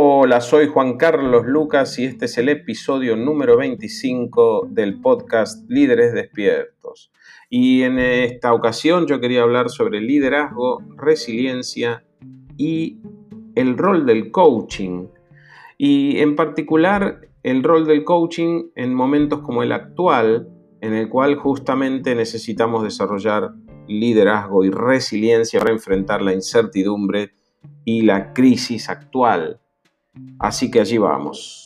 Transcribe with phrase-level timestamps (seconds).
[0.00, 6.12] Hola, soy Juan Carlos Lucas y este es el episodio número 25 del podcast Líderes
[6.12, 7.12] Despiertos.
[7.48, 12.02] Y en esta ocasión yo quería hablar sobre liderazgo, resiliencia
[12.56, 12.98] y
[13.54, 15.06] el rol del coaching.
[15.78, 20.48] Y en particular el rol del coaching en momentos como el actual,
[20.80, 23.50] en el cual justamente necesitamos desarrollar
[23.86, 27.34] liderazgo y resiliencia para enfrentar la incertidumbre
[27.84, 29.60] y la crisis actual.
[30.38, 31.64] Así que allí vamos.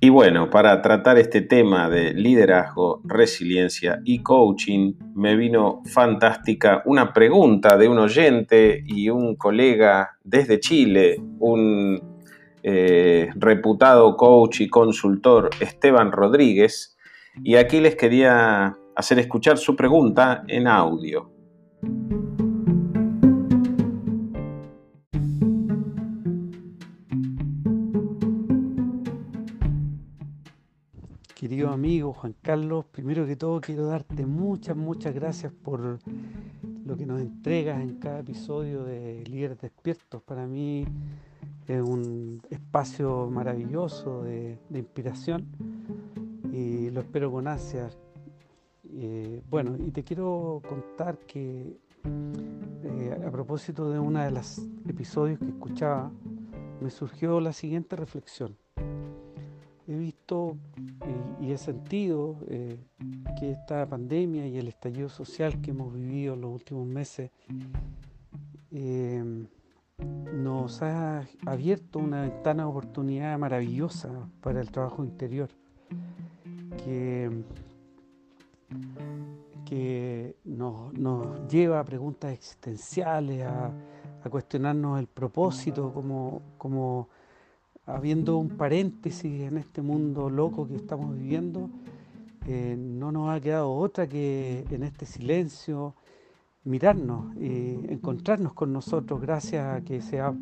[0.00, 7.12] Y bueno, para tratar este tema de liderazgo, resiliencia y coaching, me vino fantástica una
[7.12, 12.00] pregunta de un oyente y un colega desde Chile, un
[12.62, 16.96] eh, reputado coach y consultor Esteban Rodríguez,
[17.42, 21.30] y aquí les quería hacer escuchar su pregunta en audio.
[31.34, 36.00] Querido amigo Juan Carlos, primero que todo quiero darte muchas, muchas gracias por
[36.84, 40.22] lo que nos entregas en cada episodio de Líderes Despiertos.
[40.22, 40.84] Para mí
[41.68, 45.46] es un espacio maravilloso de, inspiración
[46.58, 47.96] y lo espero con ansias.
[48.90, 55.38] Eh, bueno, y te quiero contar que eh, a propósito de uno de los episodios
[55.38, 56.10] que escuchaba,
[56.80, 58.56] me surgió la siguiente reflexión.
[59.86, 60.56] He visto
[61.40, 62.78] y, he sentido eh,
[63.38, 67.30] que esta pandemia y el estallido social que hemos vivido en los últimos meses
[70.34, 75.48] nos ha abierto una ventana de oportunidad maravillosa para el trabajo interior,
[76.84, 77.30] que,
[80.44, 83.72] nos, lleva a preguntas existenciales, a,
[84.30, 87.08] cuestionarnos el propósito, como, como
[87.86, 91.70] habiendo un paréntesis en este mundo loco que estamos viviendo,
[92.46, 95.94] eh, no nos ha quedado otra que en este silencio,
[96.64, 100.34] mirarnos y encontrarnos con nosotros gracias a que se ha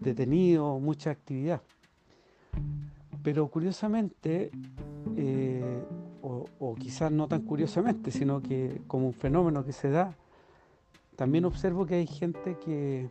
[0.00, 1.62] detenido mucha actividad.
[3.22, 4.50] Pero curiosamente,
[5.20, 5.84] eh,
[6.22, 10.14] o, quizás no tan curiosamente, sino que como un fenómeno que se da,
[11.16, 13.10] también observo que hay gente que,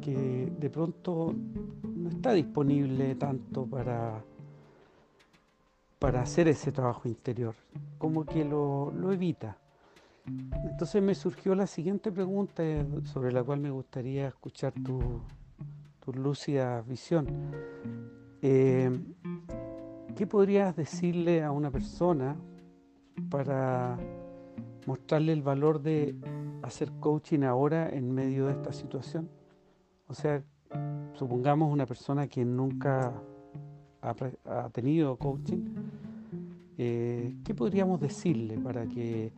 [0.00, 1.32] que de pronto
[1.94, 4.24] no está disponible tanto para,
[6.00, 7.54] para hacer ese trabajo interior,
[7.98, 9.56] como que lo, lo evita.
[10.26, 15.20] Entonces me surgió la siguiente pregunta eh, sobre la cual me gustaría escuchar tu,
[16.12, 17.26] lúcida visión.
[18.42, 18.90] Eh,
[20.16, 22.36] ¿Qué podrías decirle a una persona
[23.30, 23.98] para
[24.86, 26.14] mostrarle el valor de
[26.62, 29.28] hacer coaching ahora en medio de esta situación?
[30.06, 30.42] O sea,
[31.14, 33.12] supongamos una persona que nunca
[34.02, 35.64] ha, tenido coaching,
[36.78, 39.32] eh, ¿qué podríamos decirle para que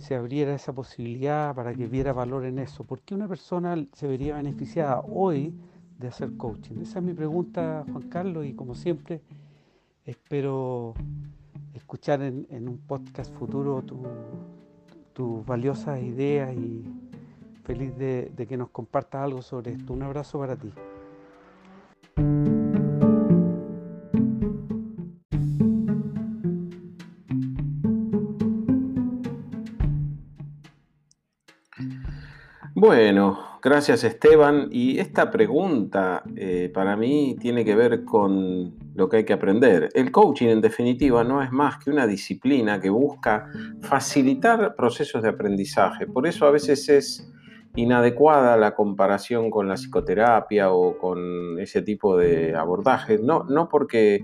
[0.00, 2.84] se abriera esa posibilidad, para que viera valor en eso.
[2.84, 5.54] ¿Por qué una persona se vería beneficiada hoy
[5.98, 6.80] de hacer coaching?
[6.80, 9.20] Esa es mi pregunta, Juan Carlos, y como siempre,
[10.10, 10.94] espero
[11.74, 13.82] escuchar en, un podcast futuro
[15.12, 16.84] tus valiosas ideas y
[17.64, 19.92] feliz de, que nos compartas algo sobre esto.
[19.92, 20.72] Un abrazo para ti.
[32.74, 34.68] Bueno, gracias Esteban.
[34.72, 39.88] Y esta pregunta eh, para mí tiene que ver con lo que hay que aprender.
[39.94, 43.50] El coaching en definitiva no es más que una disciplina que busca
[43.80, 46.06] facilitar procesos de aprendizaje.
[46.06, 47.32] Por eso a veces es
[47.76, 54.22] inadecuada la comparación con la psicoterapia o con ese tipo de abordajes, no, no porque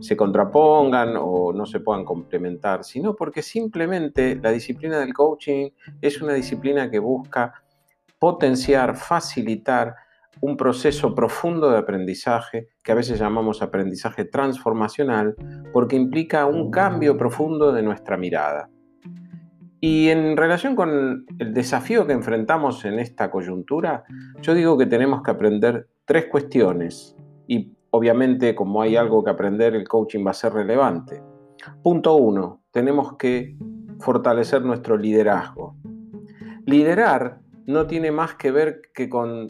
[0.00, 5.70] se contrapongan o no se puedan complementar, sino porque simplemente la disciplina del coaching
[6.02, 7.54] es una disciplina que busca
[8.18, 9.94] potenciar, facilitar
[10.40, 15.34] un proceso profundo de aprendizaje, que a veces llamamos aprendizaje transformacional,
[15.72, 18.70] porque implica un cambio profundo de nuestra mirada.
[19.80, 24.04] Y en relación con el desafío que enfrentamos en esta coyuntura,
[24.42, 27.16] yo digo que tenemos que aprender tres cuestiones
[27.46, 31.22] y obviamente como hay algo que aprender, el coaching va a ser relevante.
[31.82, 33.56] Punto uno, tenemos que
[34.00, 35.76] fortalecer nuestro liderazgo.
[36.66, 39.48] Liderar no tiene más que ver que con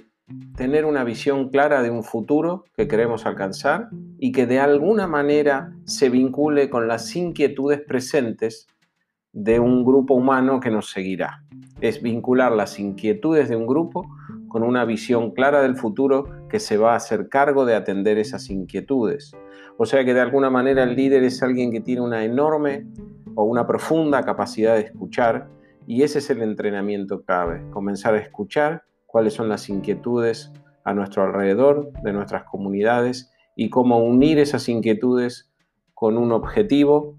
[0.56, 3.88] tener una visión clara de un futuro que queremos alcanzar
[4.18, 8.66] y que de alguna manera se vincule con las inquietudes presentes
[9.32, 11.44] de un grupo humano que nos seguirá.
[11.80, 14.08] Es vincular las inquietudes de un grupo
[14.48, 18.50] con una visión clara del futuro que se va a hacer cargo de atender esas
[18.50, 19.32] inquietudes.
[19.78, 22.86] O sea que de alguna manera el líder es alguien que tiene una enorme
[23.34, 25.48] o una profunda capacidad de escuchar
[25.86, 30.52] y ese es el entrenamiento clave, comenzar a escuchar cuáles son las inquietudes
[30.84, 35.50] a nuestro alrededor, de nuestras comunidades, y cómo unir esas inquietudes
[35.94, 37.18] con un objetivo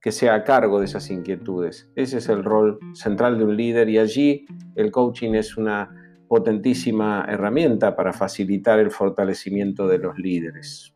[0.00, 1.90] que sea a cargo de esas inquietudes.
[1.96, 5.90] Ese es el rol central de un líder y allí el coaching es una
[6.28, 10.92] potentísima herramienta para facilitar el fortalecimiento de los líderes.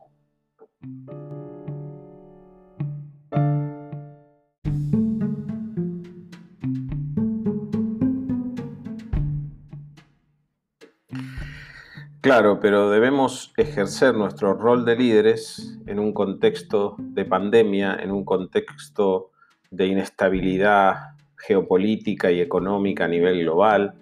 [12.29, 18.23] Claro, pero debemos ejercer nuestro rol de líderes en un contexto de pandemia, en un
[18.23, 19.31] contexto
[19.71, 23.95] de inestabilidad geopolítica y económica a nivel global,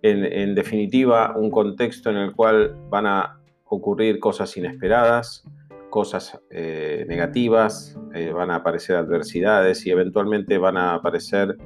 [0.00, 5.44] en, definitiva un contexto en el cual van a ocurrir cosas inesperadas,
[5.90, 11.58] cosas eh, negativas, eh, van a aparecer adversidades y eventualmente van a aparecer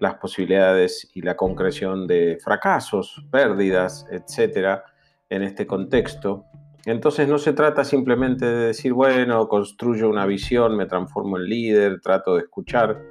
[0.00, 4.82] las posibilidades y la concreción de fracasos, pérdidas, etcétera
[5.28, 6.44] en este contexto.
[6.84, 12.00] Entonces no se trata simplemente de decir, bueno, construyo una visión, me transformo en líder,
[12.00, 13.02] trato de escuchar,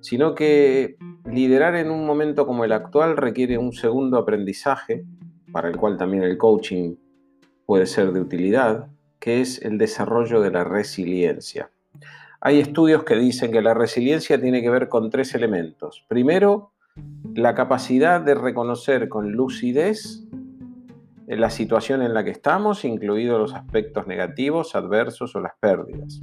[0.00, 0.96] sino que
[1.30, 5.04] liderar en un momento como el actual requiere un segundo aprendizaje,
[5.52, 6.94] para el cual también el coaching
[7.66, 11.70] puede ser de utilidad, que es el desarrollo de la resiliencia.
[12.40, 16.06] Hay estudios que dicen que la resiliencia tiene que ver con tres elementos.
[16.08, 16.72] Primero,
[17.34, 20.24] la capacidad de reconocer con lucidez
[21.38, 26.20] la situación en la que estamos, incluidos los aspectos negativos, adversos o las pérdidas,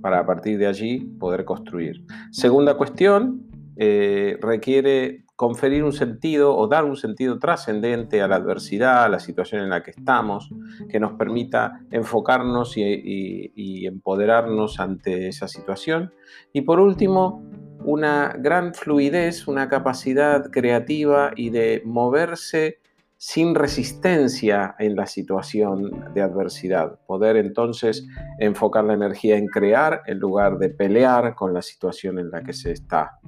[0.00, 2.04] para a partir de allí poder construir.
[2.30, 3.42] Segunda cuestión,
[3.76, 9.20] eh, requiere conferir un sentido o dar un sentido trascendente a la adversidad, a la
[9.20, 10.50] situación en la que estamos,
[10.88, 16.12] que nos permita enfocarnos y empoderarnos ante esa situación.
[16.52, 17.44] Y por último,
[17.84, 22.80] una gran fluidez, una capacidad creativa y de moverse
[23.18, 27.00] sin resistencia en la situación de adversidad.
[27.04, 28.06] Poder entonces
[28.38, 32.52] enfocar la energía en crear en lugar de pelear con la situación en la que
[32.52, 33.18] se está.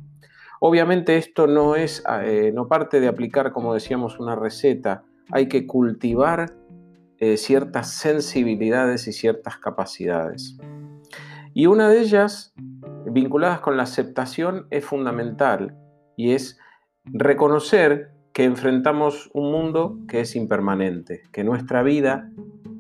[0.60, 5.02] Obviamente esto no es, eh, no parte de aplicar, como decíamos, una receta.
[5.32, 6.54] Hay que cultivar
[7.19, 10.56] eh, ciertas sensibilidades y ciertas capacidades.
[11.52, 12.54] Y una de ellas,
[13.06, 15.76] vinculadas con la aceptación, es fundamental
[16.16, 16.58] y es
[17.04, 22.30] reconocer que enfrentamos un mundo que es impermanente, que nuestra vida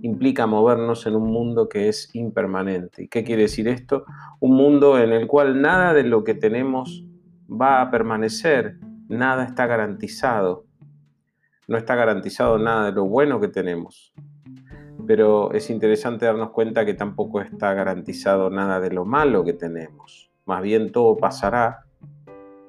[0.02, 3.04] implica movernos en un mundo que es impermanente.
[3.04, 4.04] ¿Y qué quiere decir esto?
[4.38, 7.04] Un mundo en el cual nada de lo que tenemos
[7.50, 10.64] va a permanecer, nada está garantizado.
[11.66, 14.12] No está garantizado nada de lo bueno que tenemos.
[15.06, 20.30] Pero es interesante darnos cuenta que tampoco está garantizado nada de lo malo que tenemos.
[20.46, 21.84] Más bien todo pasará.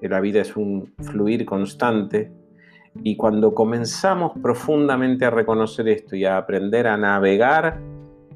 [0.01, 2.31] La vida es un fluir constante
[2.95, 7.79] y cuando comenzamos profundamente a reconocer esto y a aprender a navegar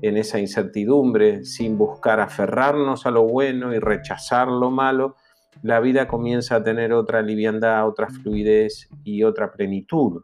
[0.02, 5.16] en esa incertidumbre sin buscar aferrarnos a lo bueno y rechazar lo malo,
[5.62, 10.24] la vida comienza a tener otra liviandad, otra fluidez y otra plenitud.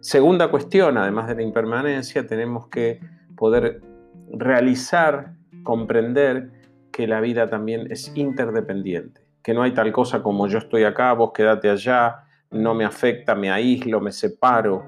[0.00, 3.00] Segunda cuestión, además de la impermanencia, tenemos que
[3.36, 3.80] poder
[4.30, 6.50] realizar, comprender
[6.92, 11.12] que la vida también es interdependiente, que no hay tal cosa como yo estoy acá,
[11.14, 12.23] vos quédate allá,
[12.54, 14.84] no me afecta, me aíslo, me separo.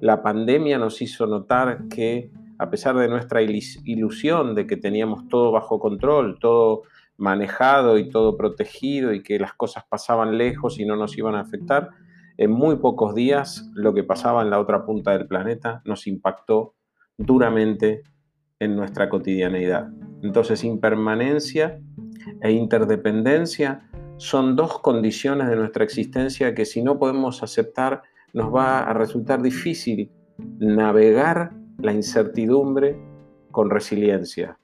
[0.00, 5.52] La pandemia nos hizo notar que a pesar de nuestra ilusión de que teníamos todo
[5.52, 6.82] bajo control, todo
[7.16, 11.40] manejado y todo protegido y que las cosas pasaban lejos y no nos iban a
[11.40, 11.90] afectar,
[12.36, 16.74] en muy pocos días lo que pasaba en la otra punta del planeta nos impactó
[17.16, 18.02] duramente
[18.58, 19.88] en nuestra cotidianeidad.
[20.22, 21.80] Entonces, impermanencia
[22.40, 28.02] e interdependencia son dos condiciones de nuestra existencia que si no podemos aceptar
[28.32, 30.10] nos va a resultar difícil
[30.58, 32.96] navegar la incertidumbre
[33.50, 34.58] con resiliencia.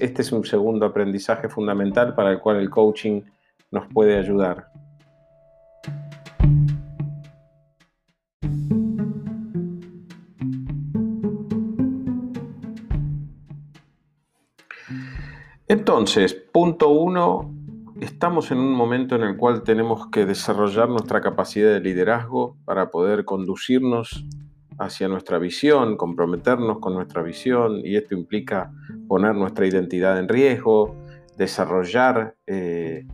[0.00, 3.22] Este es un segundo aprendizaje fundamental para el cual el coaching
[3.72, 4.68] nos puede ayudar.
[15.68, 17.52] Entonces, punto uno,
[18.00, 22.90] Estamos en un momento en el cual tenemos que desarrollar nuestra capacidad de liderazgo para
[22.90, 24.26] poder conducirnos
[24.78, 28.70] hacia nuestra visión, comprometernos con nuestra visión, y esto implica
[29.08, 30.94] poner nuestra identidad en riesgo,
[31.38, 33.06] desarrollar eh,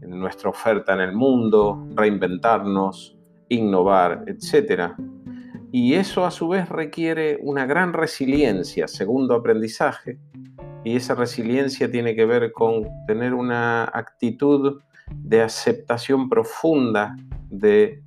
[0.00, 3.18] nuestra oferta en el mundo, reinventarnos,
[3.50, 4.92] innovar, etc.
[5.70, 10.18] Y eso a su vez requiere una gran resiliencia, segundo aprendizaje,
[10.84, 17.16] y esa resiliencia tiene que ver con tener una actitud de aceptación profunda
[17.50, 18.02] de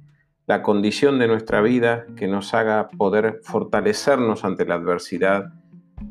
[0.45, 5.53] la condición de nuestra vida que nos haga poder fortalecernos ante la adversidad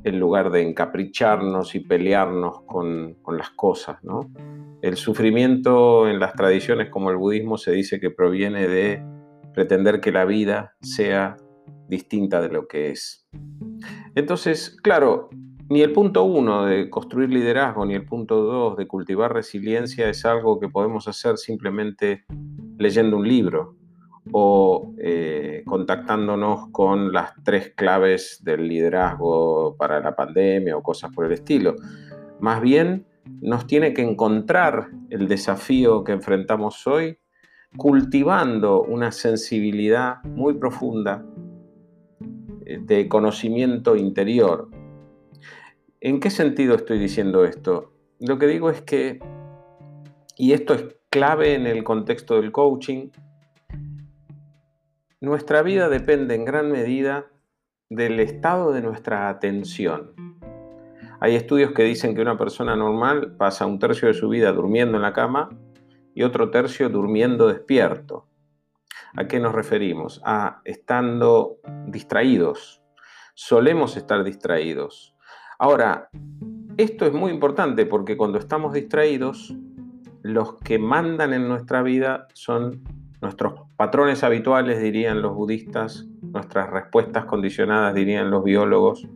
[0.04, 4.02] en lugar de encapricharnos y pelearnos con, las cosas.
[4.02, 4.30] ¿no?
[4.82, 9.02] El sufrimiento en las tradiciones como el budismo se dice que proviene de
[9.54, 11.36] pretender que la vida sea
[11.88, 13.26] distinta de lo que es.
[14.14, 15.30] Entonces, claro,
[15.68, 20.24] ni el punto uno de construir liderazgo, ni el punto dos de cultivar resiliencia es
[20.24, 22.24] algo que podemos hacer simplemente
[22.78, 23.76] leyendo un libro
[24.32, 31.26] o eh, contactándonos con las tres claves del liderazgo para la pandemia o cosas por
[31.26, 31.76] el estilo.
[32.40, 33.06] Más bien,
[33.40, 37.18] nos tiene que encontrar el desafío que enfrentamos hoy
[37.76, 41.24] cultivando una sensibilidad muy profunda
[42.64, 44.68] eh, de conocimiento interior
[46.06, 47.92] ¿En qué sentido estoy diciendo esto?
[48.20, 49.18] Lo que digo es que,
[50.36, 53.08] y esto es clave en el contexto del coaching,
[55.20, 57.26] nuestra vida depende en gran medida
[57.90, 60.14] del estado de nuestra atención.
[61.18, 64.98] Hay estudios que dicen que una persona normal pasa un tercio de su vida durmiendo
[64.98, 65.48] en la cama
[66.14, 68.28] y otro tercio durmiendo despierto.
[69.16, 70.22] ¿A qué nos referimos?
[70.24, 71.56] A estando
[71.88, 72.80] distraídos.
[73.34, 75.15] Solemos estar distraídos.
[75.58, 76.08] Ahora,
[76.76, 79.54] esto es muy importante porque cuando estamos distraídos,
[80.22, 82.82] los que mandan en nuestra vida son
[83.22, 89.08] nuestros patrones habituales, dirían los budistas, nuestras respuestas condicionadas, dirían los biólogos,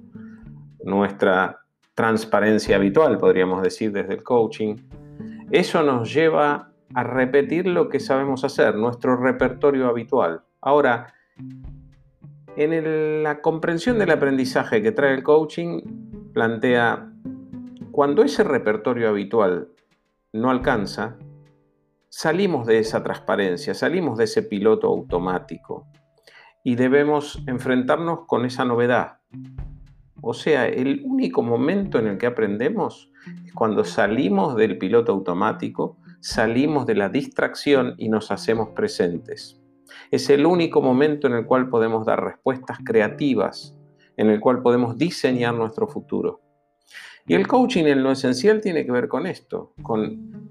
[0.84, 1.60] nuestra
[1.94, 4.76] transparencia habitual, podríamos decir, desde el coaching.
[5.50, 10.42] Eso nos lleva a repetir lo que sabemos hacer, nuestro repertorio habitual.
[10.60, 11.12] Ahora,
[12.56, 16.09] en la comprensión del aprendizaje que trae el coaching,
[16.40, 17.12] plantea,
[17.90, 19.68] cuando ese repertorio habitual
[20.32, 21.18] no alcanza,
[22.08, 25.86] salimos de esa transparencia, salimos de ese piloto automático
[26.64, 29.18] y debemos enfrentarnos con esa novedad.
[30.22, 33.12] O sea, el único momento en el que aprendemos
[33.44, 39.60] es cuando salimos del piloto automático, salimos de la distracción y nos hacemos presentes.
[40.10, 43.76] Es el único momento en el cual podemos dar respuestas creativas
[44.20, 46.42] en el cual podemos diseñar nuestro futuro.
[47.26, 50.50] Y el coaching en lo esencial tiene que ver con esto, con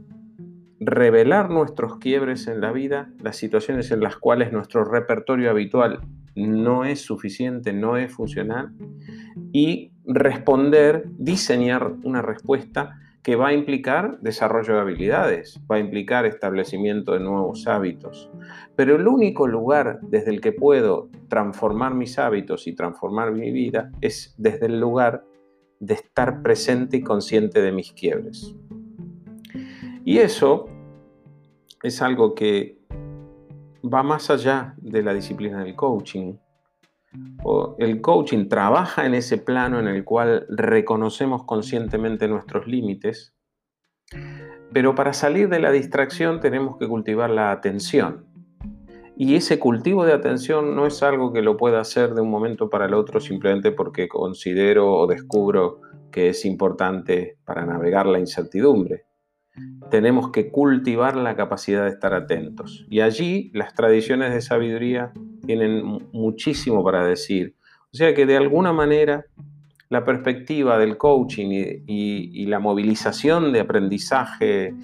[0.80, 6.00] revelar nuestros quiebres en la vida, las situaciones en las cuales nuestro repertorio habitual
[6.36, 8.74] no es suficiente, no es funcional,
[9.52, 16.26] y responder, diseñar una respuesta que va a implicar desarrollo de habilidades, va a implicar
[16.26, 18.30] establecimiento de nuevos hábitos.
[18.76, 23.92] Pero el único lugar desde el que puedo transformar mis hábitos y transformar mi vida
[24.02, 25.26] es desde el lugar
[25.80, 28.56] de estar presente y consciente de mis quiebres.
[30.06, 30.66] Y eso
[31.84, 32.80] es algo que
[33.84, 36.36] va más allá de la disciplina del coaching
[37.80, 43.34] el coaching trabaja en ese plano en el cual reconocemos conscientemente nuestros límites,
[44.72, 48.26] pero para salir de la distracción tenemos que cultivar la atención.
[49.18, 52.70] Y ese cultivo de atención no es algo que lo pueda hacer de un momento
[52.70, 59.10] para el otro simplemente porque considero o descubro que es importante para navegar la incertidumbre
[59.90, 62.86] tenemos que cultivar la capacidad de estar atentos.
[62.90, 65.12] Y allí las tradiciones de sabiduría
[65.50, 67.56] tienen muchísimo para decir.
[67.92, 69.26] O sea que de alguna manera
[69.90, 71.48] la perspectiva del coaching
[71.88, 74.76] y, la movilización de aprendizaje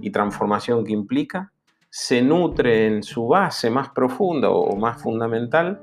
[0.00, 1.52] y transformación que implica
[1.90, 5.82] se nutre en su base más profunda o más fundamental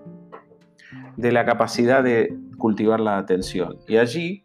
[1.18, 3.78] de la capacidad de cultivar la atención.
[3.88, 4.44] Y allí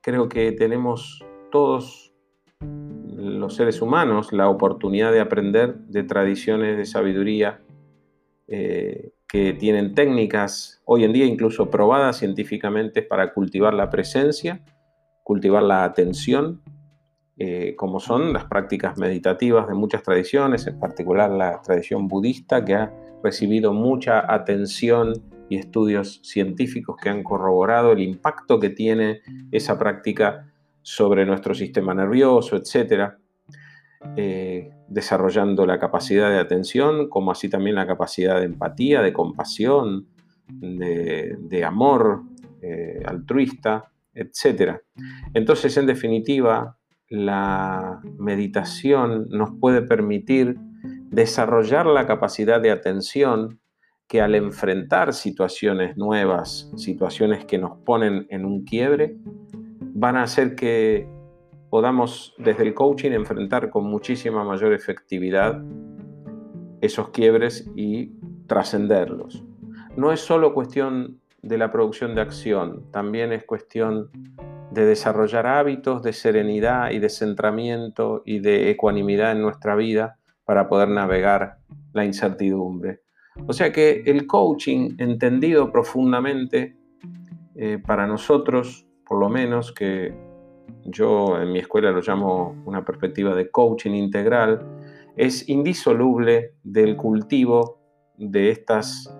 [0.00, 2.14] creo que tenemos todos
[2.62, 7.60] los seres humanos la oportunidad de aprender de tradiciones de sabiduría
[8.48, 14.60] eh, que tienen técnicas hoy en día incluso probadas científicamente para cultivar la presencia,
[15.22, 16.60] cultivar la atención,
[17.38, 22.74] eh, como son las prácticas meditativas de muchas tradiciones, en particular la tradición budista que
[22.74, 25.14] ha recibido mucha atención
[25.48, 31.94] y estudios científicos que han corroborado el impacto que tiene esa práctica sobre nuestro sistema
[31.94, 33.18] nervioso, etcétera,
[34.16, 40.08] eh, desarrollando la capacidad de atención, como así también la capacidad de empatía, de compasión,
[40.48, 42.22] de, amor
[42.60, 44.78] eh, altruista, etc.
[45.34, 46.76] Entonces, en definitiva,
[47.08, 50.56] la meditación nos puede permitir
[51.10, 53.60] desarrollar la capacidad de atención
[54.08, 59.16] que al enfrentar situaciones nuevas, situaciones que nos ponen en un quiebre,
[59.94, 61.08] van a hacer que
[61.72, 65.64] podamos desde el coaching enfrentar con muchísima mayor efectividad
[66.82, 68.12] esos quiebres y
[68.46, 69.42] trascenderlos.
[69.96, 74.10] No es solo cuestión de la producción de acción, también es cuestión
[74.70, 80.68] de desarrollar hábitos de serenidad y de centramiento y de ecuanimidad en nuestra vida para
[80.68, 81.56] poder navegar
[81.94, 83.00] la incertidumbre.
[83.46, 86.76] O sea que el coaching, entendido profundamente,
[87.54, 90.31] eh, para nosotros, por lo menos, que
[90.84, 94.64] yo en mi escuela lo llamo una perspectiva de coaching integral,
[95.16, 97.78] es indisoluble del cultivo
[98.16, 99.14] de estas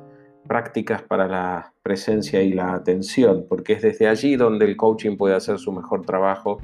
[0.47, 5.35] prácticas para la presencia y la atención, porque es desde allí donde el coaching puede
[5.35, 6.61] hacer su mejor trabajo,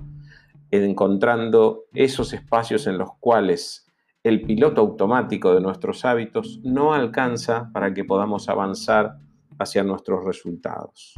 [0.70, 3.86] encontrando esos espacios en los cuales
[4.22, 9.18] el piloto automático de nuestros hábitos no alcanza para que podamos avanzar
[9.58, 11.14] hacia nuestros resultados.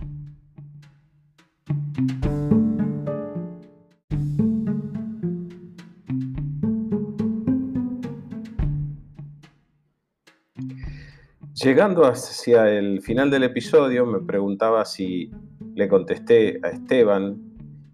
[11.62, 15.30] Llegando hacia el final del episodio, me preguntaba si
[15.74, 17.36] le contesté a Esteban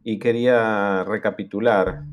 [0.04, 2.04] y quería recapitular.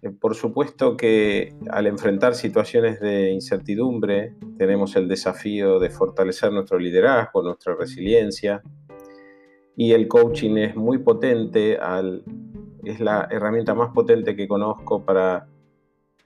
[0.00, 6.78] Eh, por supuesto que al enfrentar situaciones de incertidumbre tenemos el desafío de fortalecer nuestro
[6.78, 8.62] liderazgo, nuestra resiliencia
[9.76, 11.78] y el coaching es muy potente,
[12.84, 15.48] es la herramienta más potente que conozco para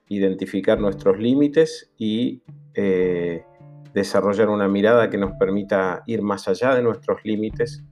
[0.09, 2.43] identificar nuestros límites y
[2.75, 3.45] eh,
[3.95, 7.85] desarrollar una mirada que nos permita ir más allá de nuestros límites,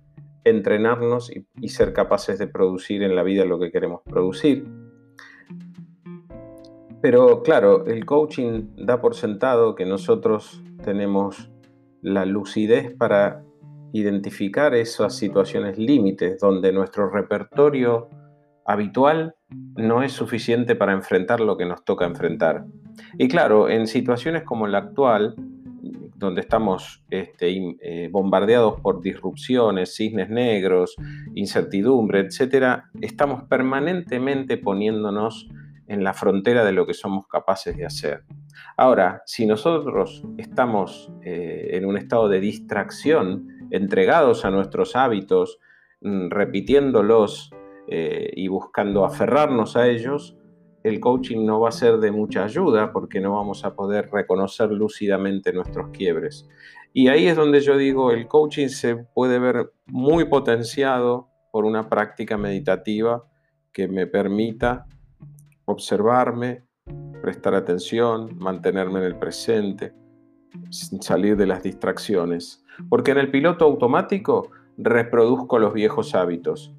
[0.44, 1.30] entrenarnos
[1.60, 4.66] y ser capaces de producir en la vida lo que queremos producir.
[7.02, 11.50] Pero claro, el coaching da por sentado que nosotros tenemos
[12.02, 13.42] la lucidez para
[13.92, 18.08] identificar esas situaciones límites donde nuestro repertorio
[18.66, 19.34] habitual
[19.76, 22.66] no es suficiente para enfrentar lo que nos toca enfrentar.
[23.18, 25.34] Y claro, en situaciones como la actual,
[26.20, 30.94] donde estamos este, eh, bombardeados por disrupciones, cisnes negros,
[31.34, 35.48] incertidumbre, etc., estamos permanentemente poniéndonos
[35.88, 38.22] en la frontera de lo que somos capaces de hacer.
[38.76, 45.58] Ahora, si nosotros estamos eh, en un estado de distracción, entregados a nuestros hábitos,
[46.02, 47.50] mm, repitiéndolos
[47.88, 50.36] eh, y buscando aferrarnos a ellos,
[50.82, 54.70] el coaching no va a ser de mucha ayuda porque no vamos a poder reconocer
[54.70, 56.48] lúcidamente nuestros quiebres.
[56.92, 61.88] Y ahí es donde yo digo, el coaching se puede ver muy potenciado por una
[61.88, 63.24] práctica meditativa
[63.72, 64.86] que me permita
[65.66, 66.64] observarme,
[67.22, 69.92] prestar atención, mantenerme en el presente,
[71.00, 72.64] salir de las distracciones.
[72.88, 76.74] Porque en el piloto automático reproduzco los viejos hábitos.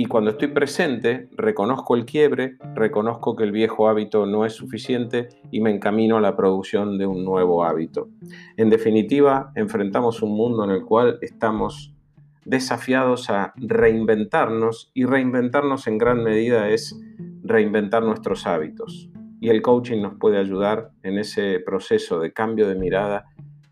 [0.00, 5.28] Y cuando estoy presente, reconozco el quiebre, reconozco que el viejo hábito no es suficiente
[5.50, 8.08] y me encamino a la producción de un nuevo hábito.
[8.56, 11.96] En definitiva, enfrentamos un mundo en el cual estamos
[12.44, 16.96] desafiados a reinventarnos y reinventarnos en gran medida es
[17.42, 19.10] reinventar nuestros hábitos.
[19.40, 23.24] Y el coaching nos puede ayudar en ese proceso de cambio de mirada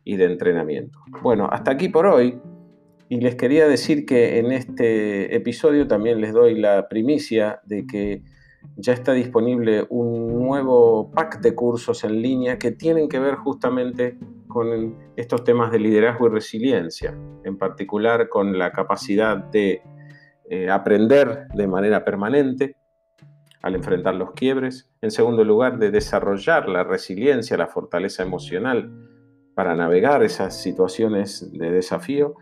[0.02, 0.98] y de entrenamiento.
[1.22, 2.36] Bueno, hasta aquí por hoy.
[3.08, 8.22] Y les quería decir que en este episodio también les doy la primicia de que
[8.76, 14.18] ya está disponible un nuevo pack de cursos en línea que tienen que ver justamente
[14.48, 19.82] con estos temas de liderazgo y resiliencia, en particular con la capacidad de
[20.48, 22.76] eh, aprender de manera permanente,
[23.62, 24.90] al enfrentar los quiebres.
[25.02, 28.92] En segundo lugar, de desarrollar la resiliencia, la fortaleza emocional
[29.54, 32.34] para navegar esas situaciones de desafío.